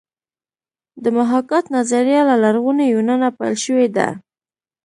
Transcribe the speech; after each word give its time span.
د 1.03 1.05
محاکات 1.17 1.65
نظریه 1.75 2.21
له 2.29 2.35
لرغوني 2.43 2.85
یونانه 2.93 3.27
پیل 3.37 3.55
شوې 3.65 3.87
ده 3.95 4.07